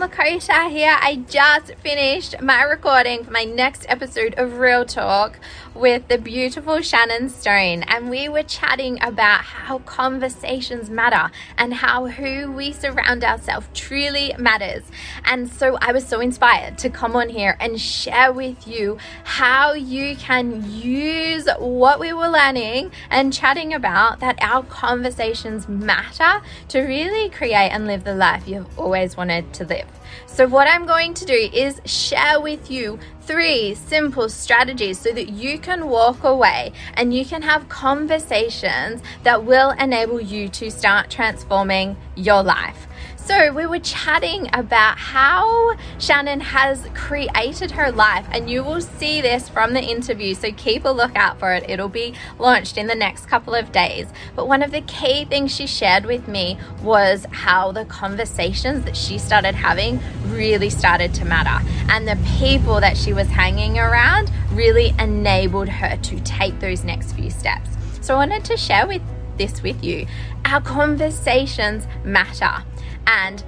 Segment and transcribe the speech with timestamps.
[0.00, 0.96] Lakota here.
[0.98, 5.38] I just finished my recording for my next episode of Real Talk
[5.74, 12.06] with the beautiful Shannon Stone, and we were chatting about how conversations matter and how
[12.06, 14.84] who we surround ourselves truly matters.
[15.26, 19.74] And so I was so inspired to come on here and share with you how
[19.74, 26.80] you can use what we were learning and chatting about that our conversations matter to
[26.80, 29.89] really create and live the life you've always wanted to live.
[30.26, 35.30] So, what I'm going to do is share with you three simple strategies so that
[35.30, 41.10] you can walk away and you can have conversations that will enable you to start
[41.10, 42.86] transforming your life.
[43.22, 49.20] So, we were chatting about how Shannon has created her life, and you will see
[49.20, 50.34] this from the interview.
[50.34, 51.68] So, keep a lookout for it.
[51.68, 54.08] It'll be launched in the next couple of days.
[54.34, 58.96] But one of the key things she shared with me was how the conversations that
[58.96, 64.32] she started having really started to matter, and the people that she was hanging around
[64.52, 67.70] really enabled her to take those next few steps.
[68.00, 69.02] So, I wanted to share with
[69.36, 70.06] this with you.
[70.44, 72.64] Our conversations matter
[73.10, 73.40] and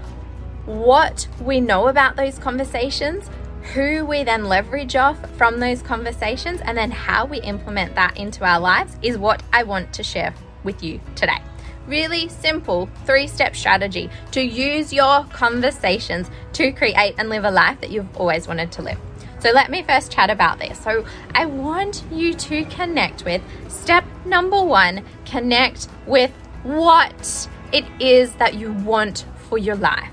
[0.67, 3.31] what we know about those conversations,
[3.75, 8.45] who we then leverage off from those conversations, and then how we implement that into
[8.45, 11.41] our lives is what I want to share with you today.
[11.87, 17.81] Really simple three step strategy to use your conversations to create and live a life
[17.81, 18.99] that you've always wanted to live.
[19.41, 20.79] So, let me first chat about this.
[20.79, 26.31] So, I want you to connect with step number one connect with
[26.63, 30.09] what it is that you want for your life.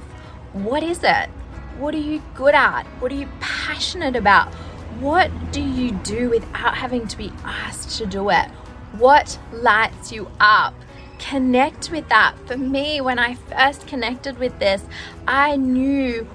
[0.51, 1.29] What is it?
[1.77, 2.83] What are you good at?
[2.99, 4.53] What are you passionate about?
[4.99, 8.49] What do you do without having to be asked to do it?
[8.97, 10.73] What lights you up?
[11.19, 12.35] Connect with that.
[12.47, 14.81] For me, when I first connected with this,
[15.27, 16.27] I knew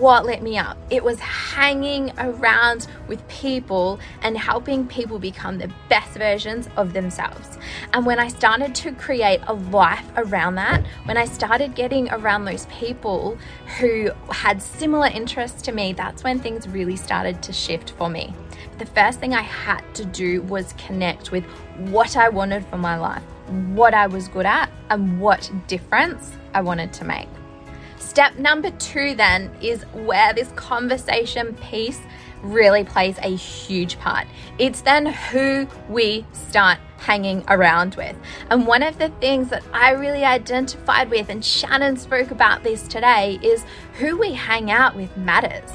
[0.00, 0.78] what lit me up.
[0.90, 7.58] It was hanging around with people and helping people become the best versions of themselves.
[7.92, 12.46] And when I started to create a life around that, when I started getting around
[12.46, 13.38] those people
[13.78, 18.34] who had similar interests to me, that's when things really started to shift for me.
[18.78, 21.44] The first thing I had to do was connect with
[21.90, 23.22] what I wanted for my life,
[23.74, 27.28] what I was good at, and what difference I wanted to make.
[27.98, 32.00] Step number two, then, is where this conversation piece
[32.42, 34.26] really plays a huge part.
[34.58, 38.16] It's then who we start hanging around with.
[38.50, 42.88] And one of the things that I really identified with, and Shannon spoke about this
[42.88, 43.64] today, is
[43.98, 45.70] who we hang out with matters.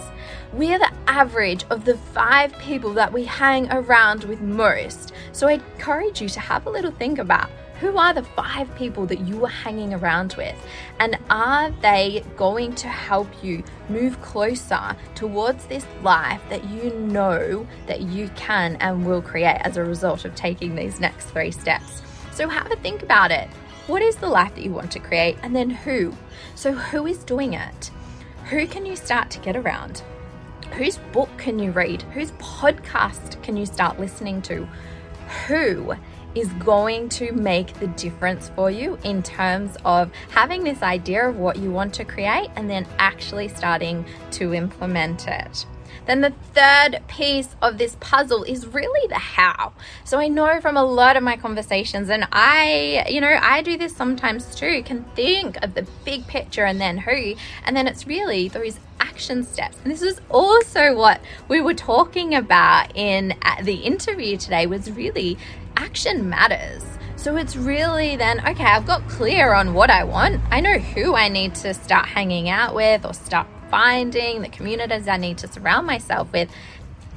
[0.54, 5.14] We're the average of the five people that we hang around with most.
[5.32, 7.50] So I encourage you to have a little think about
[7.80, 10.56] who are the five people that you are hanging around with?
[11.00, 17.68] And are they going to help you move closer towards this life that you know
[17.88, 22.02] that you can and will create as a result of taking these next three steps?
[22.32, 23.50] So have a think about it.
[23.88, 25.38] What is the life that you want to create?
[25.44, 26.14] And then who?
[26.56, 27.92] So, who is doing it?
[28.50, 30.02] Who can you start to get around?
[30.72, 32.02] Whose book can you read?
[32.02, 34.68] Whose podcast can you start listening to?
[35.48, 35.96] Who
[36.36, 41.38] is going to make the difference for you in terms of having this idea of
[41.38, 45.66] what you want to create and then actually starting to implement it.
[46.06, 49.74] Then the third piece of this puzzle is really the how.
[50.04, 53.78] So I know from a lot of my conversations, and I, you know, I do
[53.78, 58.06] this sometimes too, can think of the big picture and then who, and then it's
[58.06, 59.78] really those action steps.
[59.84, 65.38] And this is also what we were talking about in the interview today was really
[65.78, 66.84] action matters.
[67.16, 70.42] So it's really then, okay, I've got clear on what I want.
[70.52, 75.08] I know who I need to start hanging out with or start finding, the communities
[75.08, 76.50] I need to surround myself with.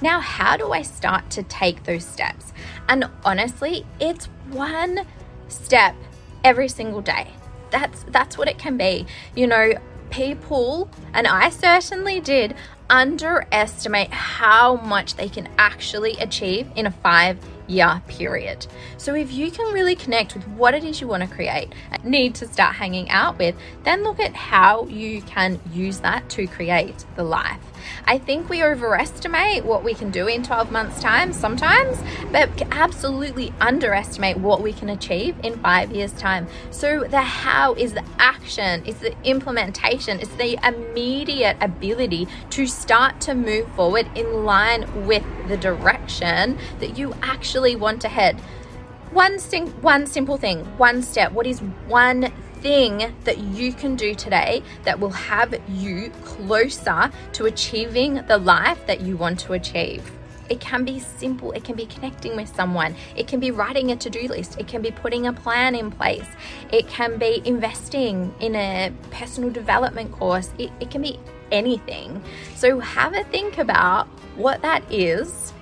[0.01, 2.53] Now, how do I start to take those steps?
[2.89, 5.07] And honestly, it's one
[5.49, 5.97] step
[6.45, 7.29] every single day.
[7.71, 9.07] That's that's what it can be.
[9.35, 9.73] You know,
[10.11, 12.55] people and I certainly did
[12.89, 17.39] underestimate how much they can actually achieve in a 5
[17.69, 18.67] year period.
[18.97, 21.73] So, if you can really connect with what it is you want to create
[22.05, 23.55] need to start hanging out with,
[23.85, 27.61] then look at how you can use that to create the life.
[28.07, 31.99] I think we overestimate what we can do in 12 months' time sometimes,
[32.33, 36.47] but absolutely underestimate what we can achieve in five years' time.
[36.71, 43.21] So, the how is the action, it's the implementation, it's the immediate ability to start
[43.23, 48.39] to move forward in line with the direction that you actually want to head.
[49.11, 51.33] One, sim- one simple thing, one step.
[51.33, 57.47] What is one thing that you can do today that will have you closer to
[57.47, 60.11] achieving the life that you want to achieve.
[60.49, 61.53] It can be simple.
[61.53, 62.95] It can be connecting with someone.
[63.17, 64.59] It can be writing a to do list.
[64.59, 66.27] It can be putting a plan in place.
[66.73, 70.51] It can be investing in a personal development course.
[70.59, 71.21] It, it can be
[71.53, 72.23] anything.
[72.55, 74.07] So have a think about
[74.37, 75.53] what that is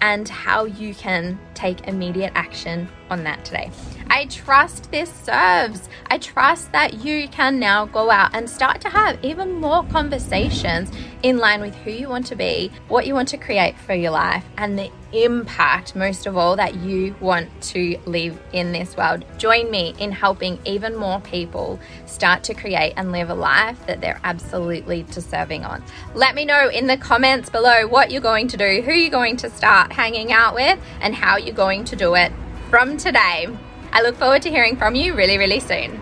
[0.00, 3.70] and how you can take immediate action on that today.
[4.08, 5.88] I trust this serves.
[6.06, 10.90] I trust that you can now go out and start to have even more conversations
[11.22, 14.10] in line with who you want to be, what you want to create for your
[14.10, 19.24] life, and the impact, most of all, that you want to live in this world.
[19.38, 24.00] Join me in helping even more people start to create and live a life that
[24.00, 25.82] they're absolutely deserving on.
[26.14, 29.36] Let me know in the comments below what you're going to do, who you're going
[29.38, 32.30] to start hanging out with, and how you're going to do it
[32.68, 33.48] from today.
[33.92, 35.98] I look forward to hearing from you really, really soon.